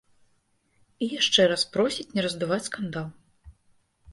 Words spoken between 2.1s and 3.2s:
не раздуваць скандал.